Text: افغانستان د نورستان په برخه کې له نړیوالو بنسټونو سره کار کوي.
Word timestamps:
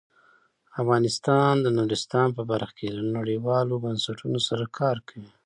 افغانستان 0.81 1.53
د 1.61 1.67
نورستان 1.77 2.27
په 2.37 2.41
برخه 2.51 2.73
کې 2.79 2.87
له 2.97 3.03
نړیوالو 3.17 3.81
بنسټونو 3.85 4.39
سره 4.47 4.65
کار 4.79 4.97
کوي. 5.07 5.31